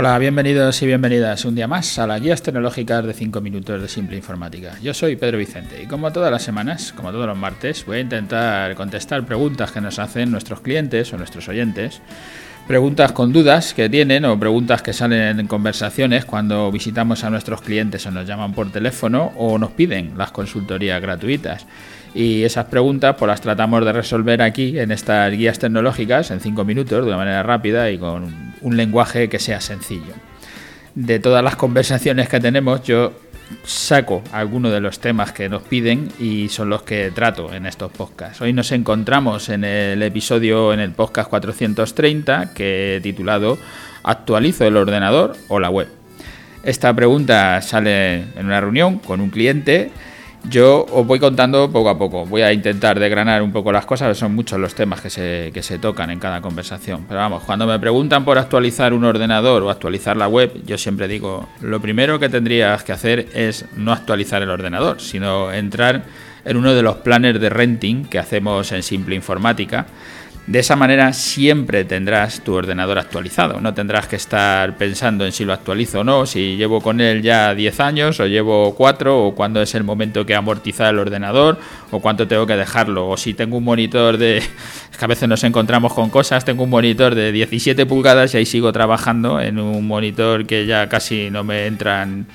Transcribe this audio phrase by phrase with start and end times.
[0.00, 3.88] Hola, bienvenidos y bienvenidas un día más a las guías tecnológicas de 5 minutos de
[3.88, 4.74] Simple Informática.
[4.80, 8.00] Yo soy Pedro Vicente y como todas las semanas, como todos los martes, voy a
[8.02, 12.00] intentar contestar preguntas que nos hacen nuestros clientes o nuestros oyentes.
[12.68, 17.60] Preguntas con dudas que tienen o preguntas que salen en conversaciones cuando visitamos a nuestros
[17.60, 21.66] clientes o nos llaman por teléfono o nos piden las consultorías gratuitas.
[22.14, 26.64] Y esas preguntas pues las tratamos de resolver aquí en estas guías tecnológicas en 5
[26.64, 30.14] minutos de una manera rápida y con un lenguaje que sea sencillo.
[30.94, 33.12] De todas las conversaciones que tenemos, yo
[33.64, 37.90] saco algunos de los temas que nos piden y son los que trato en estos
[37.92, 38.40] podcasts.
[38.40, 43.58] Hoy nos encontramos en el episodio, en el podcast 430, que titulado
[44.02, 45.88] ¿Actualizo el ordenador o la web?
[46.62, 49.90] Esta pregunta sale en una reunión con un cliente
[50.44, 52.24] yo os voy contando poco a poco.
[52.26, 55.62] Voy a intentar degranar un poco las cosas, son muchos los temas que se, que
[55.62, 57.04] se tocan en cada conversación.
[57.08, 61.08] Pero vamos, cuando me preguntan por actualizar un ordenador o actualizar la web, yo siempre
[61.08, 66.04] digo, lo primero que tendrías que hacer es no actualizar el ordenador, sino entrar
[66.44, 69.86] en uno de los planes de renting que hacemos en Simple Informática
[70.48, 75.44] de esa manera siempre tendrás tu ordenador actualizado, no tendrás que estar pensando en si
[75.44, 79.34] lo actualizo o no, si llevo con él ya 10 años o llevo 4 o
[79.34, 81.58] cuándo es el momento que amortizar el ordenador
[81.90, 84.38] o cuánto tengo que dejarlo o si tengo un monitor de...
[84.90, 88.38] Es que a veces nos encontramos con cosas, tengo un monitor de 17 pulgadas y
[88.38, 92.26] ahí sigo trabajando en un monitor que ya casi no me entran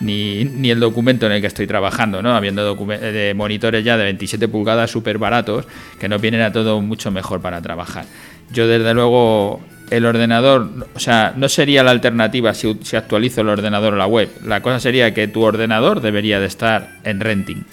[0.00, 2.34] ni, ni, el documento en el que estoy trabajando, ¿no?
[2.34, 5.66] Habiendo de monitores ya de 27 pulgadas súper baratos
[5.98, 8.06] que nos vienen a todo mucho mejor para trabajar.
[8.52, 13.48] Yo desde luego el ordenador, o sea, no sería la alternativa si, si actualizo el
[13.48, 14.30] ordenador o la web.
[14.44, 17.64] La cosa sería que tu ordenador debería de estar en renting.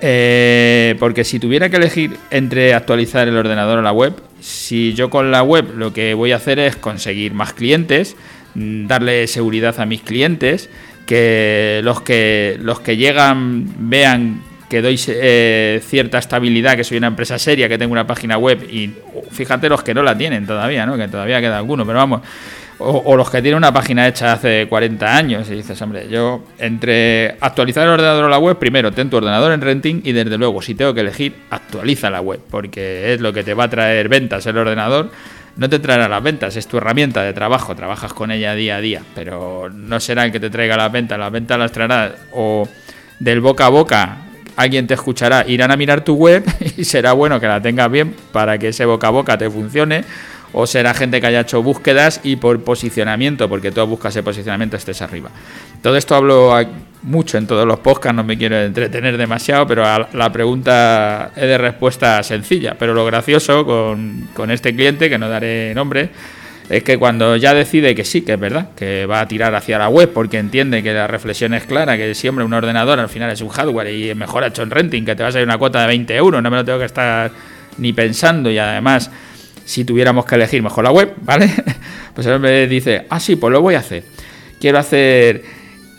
[0.00, 5.10] Eh, porque si tuviera que elegir entre actualizar el ordenador o la web, si yo
[5.10, 8.16] con la web lo que voy a hacer es conseguir más clientes,
[8.54, 10.70] mm, darle seguridad a mis clientes,
[11.10, 17.08] que los que los que llegan vean que doy eh, cierta estabilidad, que soy una
[17.08, 18.92] empresa seria, que tengo una página web y
[19.32, 20.96] fíjate los que no la tienen todavía, ¿no?
[20.96, 22.20] que todavía queda alguno, pero vamos,
[22.78, 27.36] o, los que tienen una página hecha hace 40 años y dices, hombre, yo entre
[27.40, 30.62] actualizar el ordenador o la web, primero ten tu ordenador en renting y desde luego,
[30.62, 34.08] si tengo que elegir, actualiza la web, porque es lo que te va a traer
[34.08, 35.10] ventas el ordenador
[35.56, 38.80] no te traerá las ventas, es tu herramienta de trabajo, trabajas con ella día a
[38.80, 42.68] día, pero no será el que te traiga las ventas, las ventas las traerá o
[43.18, 44.18] del boca a boca,
[44.56, 46.44] alguien te escuchará, irán a mirar tu web
[46.76, 50.04] y será bueno que la tengas bien para que ese boca a boca te funcione
[50.52, 54.76] o será gente que haya hecho búsquedas y por posicionamiento, porque tú buscas ese posicionamiento
[54.76, 55.30] estés arriba.
[55.82, 56.56] Todo esto hablo
[57.02, 61.58] mucho en todos los podcasts, no me quiero entretener demasiado, pero la pregunta es de
[61.58, 62.76] respuesta sencilla.
[62.78, 66.10] Pero lo gracioso con, con este cliente, que no daré nombre,
[66.70, 69.76] es que cuando ya decide que sí, que es verdad, que va a tirar hacia
[69.76, 73.28] la web porque entiende que la reflexión es clara, que siempre un ordenador al final
[73.30, 75.80] es un hardware y mejor hecho en renting, que te va a salir una cuota
[75.80, 77.32] de 20 euros, no me lo tengo que estar
[77.78, 79.10] ni pensando y además
[79.64, 81.50] si tuviéramos que elegir mejor la web, ¿vale?
[82.14, 84.04] Pues él me dice, ah, sí, pues lo voy a hacer.
[84.60, 85.42] Quiero hacer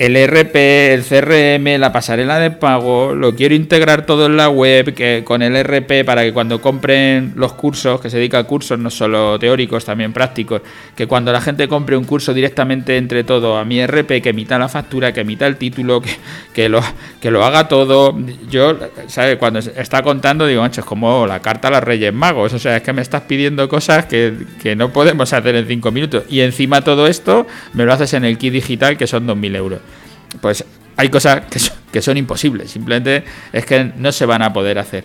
[0.02, 4.96] el RP, el CRM, la pasarela de pago, lo quiero integrar todo en la web
[4.96, 8.80] que, con el RP para que cuando compren los cursos, que se dedica a cursos
[8.80, 10.64] no solo teóricos, también prácticos,
[10.96, 14.58] que cuando la gente compre un curso directamente entre todo a mi RP, que emita
[14.58, 16.10] la factura, que emita el título, que,
[16.52, 16.82] que, lo,
[17.22, 18.18] que lo haga todo.
[18.50, 18.76] Yo,
[19.06, 19.38] ¿sabes?
[19.38, 22.82] Cuando está contando, digo, es como la carta a los Reyes Magos, o sea, es
[22.82, 24.34] que me estás pidiendo cosas que,
[24.64, 26.24] que no podemos hacer en cinco minutos.
[26.28, 29.91] Y encima todo esto me lo haces en el kit digital, que son 2.000 euros
[30.40, 30.64] pues
[30.98, 31.44] hay cosas
[31.92, 35.04] que son, imposibles, simplemente es que no se van a poder hacer.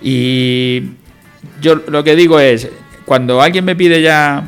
[0.00, 0.82] Y
[1.60, 2.68] yo lo que digo es,
[3.04, 4.44] cuando alguien me pide ya,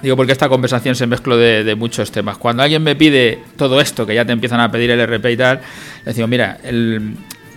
[0.00, 4.06] digo porque esta conversación se mezcló de, muchos temas, cuando alguien me pide todo esto,
[4.06, 5.60] que ya te empiezan a pedir el RP y tal,
[6.04, 6.58] le digo, mira,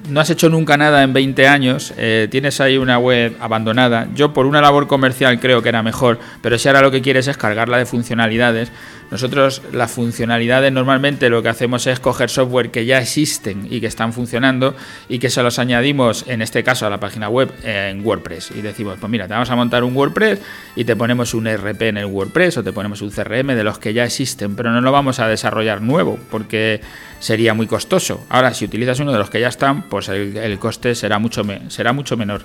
[0.10, 4.34] no has hecho nunca nada en 20 años, eh, tienes ahí una web abandonada, yo
[4.34, 7.38] por una labor comercial creo que era mejor, pero si ahora lo que quieres es
[7.38, 8.72] cargarla de funcionalidades,
[9.12, 13.88] nosotros las funcionalidades normalmente lo que hacemos es coger software que ya existen y que
[13.88, 14.76] están funcionando
[15.08, 18.52] y que se los añadimos, en este caso a la página web, en WordPress.
[18.56, 20.40] Y decimos, pues mira, te vamos a montar un WordPress
[20.76, 23.80] y te ponemos un RP en el WordPress o te ponemos un CRM de los
[23.80, 26.82] que ya existen, pero no lo vamos a desarrollar nuevo porque
[27.20, 28.26] sería muy costoso.
[28.30, 31.94] Ahora, si utilizas uno de los que ya están, pues el, coste será mucho, será
[31.94, 32.44] mucho menor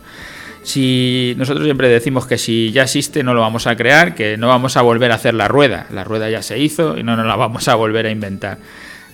[0.62, 4.48] si nosotros siempre decimos que si ya existe no lo vamos a crear, que no
[4.48, 7.26] vamos a volver a hacer la rueda, la rueda ya se hizo y no nos
[7.26, 8.58] la vamos a volver a inventar.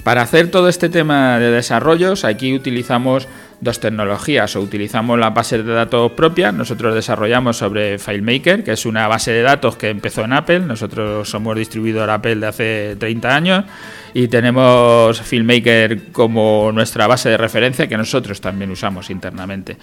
[0.03, 3.27] Para hacer todo este tema de desarrollos, aquí utilizamos
[3.61, 8.85] dos tecnologías, o utilizamos las bases de datos propias, nosotros desarrollamos sobre FileMaker, que es
[8.85, 13.35] una base de datos que empezó en Apple, nosotros somos distribuidor Apple de hace 30
[13.35, 13.65] años
[14.13, 19.77] y tenemos FileMaker como nuestra base de referencia que nosotros también usamos internamente.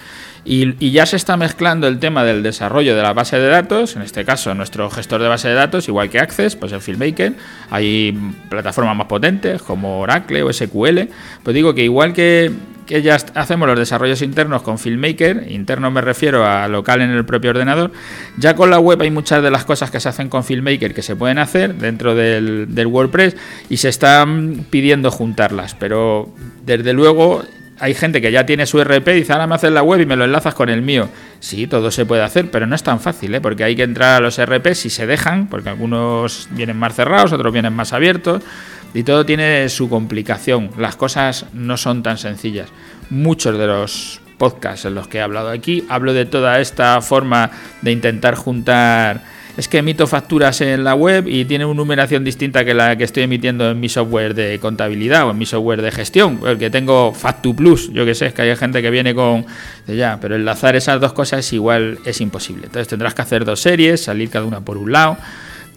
[0.46, 4.04] Y, ya se está mezclando el tema del desarrollo de la base de datos, en
[4.04, 7.34] este caso nuestro gestor de base de datos, igual que Access, pues en FileMaker,
[7.70, 8.18] hay
[8.50, 11.10] plataformas más potentes como Oracle o SQL,
[11.44, 12.52] pues digo que igual que
[12.86, 17.26] que ya hacemos los desarrollos internos con FilmMaker, interno me refiero a local en el
[17.26, 17.92] propio ordenador,
[18.38, 21.02] ya con la web hay muchas de las cosas que se hacen con FilmMaker que
[21.02, 23.36] se pueden hacer dentro del, WordPress
[23.70, 26.30] y se están pidiendo juntarlas, pero
[26.66, 27.44] desde luego
[27.80, 30.06] hay gente que ya tiene su RP y dice, ahora me haces la web y
[30.06, 31.10] me lo enlazas con el mío.
[31.40, 33.42] Sí, todo se puede hacer, pero no es tan fácil, ¿eh?
[33.42, 37.34] porque hay que entrar a los RP si se dejan, porque algunos vienen más cerrados,
[37.34, 38.44] otros vienen más abiertos.
[38.94, 40.69] Y todo tiene su complicación.
[40.78, 42.69] Las cosas no son tan sencillas.
[43.10, 47.50] Muchos de los podcasts en los que he hablado aquí hablo de toda esta forma
[47.81, 49.22] de intentar juntar.
[49.56, 53.04] Es que emito facturas en la web y tiene una numeración distinta que la que
[53.04, 56.72] estoy emitiendo en mi software de contabilidad o en mi software de gestión, el que
[56.72, 57.94] tengo Factu Plus.
[57.94, 59.46] Yo que sé, es que hay gente que viene con.
[59.88, 62.66] Ya, pero enlazar esas dos cosas igual es imposible.
[62.66, 65.18] Entonces tendrás que hacer dos series, salir cada una por un lado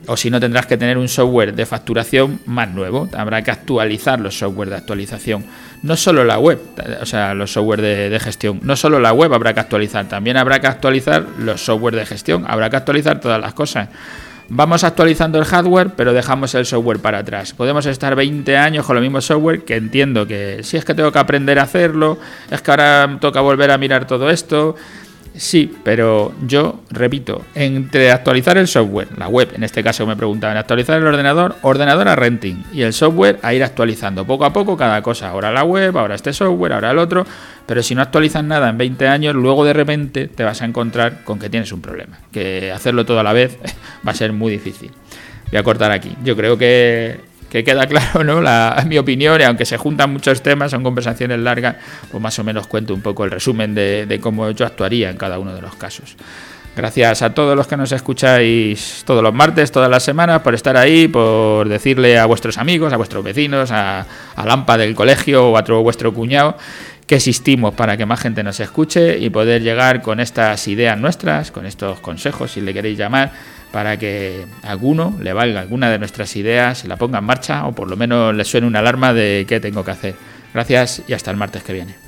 [0.07, 3.09] o si no tendrás que tener un software de facturación más nuevo.
[3.17, 5.45] Habrá que actualizar los software de actualización.
[5.83, 6.61] No solo la web,
[7.01, 8.61] o sea, los software de, gestión.
[8.63, 12.45] No solo la web habrá que actualizar, también habrá que actualizar los software de gestión.
[12.49, 13.89] Habrá que actualizar todas las cosas.
[14.49, 17.53] Vamos actualizando el hardware, pero dejamos el software para atrás.
[17.53, 21.11] Podemos estar 20 años con lo mismo software, que entiendo que si es que tengo
[21.11, 22.19] que aprender a hacerlo,
[22.49, 24.77] es que ahora toca volver a mirar todo esto.
[25.37, 30.57] Sí, pero yo repito, entre actualizar el software, la web, en este caso me preguntaban,
[30.57, 34.77] actualizar el ordenador, ordenador a renting y el software a ir actualizando poco a poco
[34.77, 35.29] cada cosa.
[35.29, 37.27] Ahora la web, ahora este software, ahora el otro.
[37.67, 41.25] Pero si no actualizas nada en 20 años, luego de repente te vas a encontrar
[41.25, 42.19] con que tienes un problema.
[42.33, 43.59] Que hacerlo todo a la vez
[44.07, 44.91] va a ser muy difícil.
[45.51, 46.17] Voy a cortar aquí.
[46.25, 47.21] Yo creo que
[47.57, 48.43] que queda claro, ¿no?
[48.43, 51.77] La, mi opinión, y aunque se juntan muchos temas, son conversaciones largas,
[52.11, 55.39] pues más o menos cuento un poco el resumen de, cómo yo actuaría en cada
[55.39, 56.17] uno de los casos.
[56.77, 60.77] Gracias a todos los que nos escucháis todos los martes, todas las semanas, por estar
[60.77, 64.05] ahí, por decirle a vuestros amigos, a vuestros vecinos, a,
[64.35, 66.59] a Lampa del colegio o a otro vuestro cuñado
[67.07, 71.53] que existimos para que más gente nos escuche y poder llegar con estas ideas nuestras,
[71.53, 73.33] con estos consejos, si le queréis llamar,
[73.77, 77.73] para que alguno le valga alguna de nuestras ideas, se la ponga en marcha o
[77.73, 80.15] por lo menos le suene una alarma de qué tengo que hacer.
[80.55, 82.06] Gracias y hasta el martes que viene.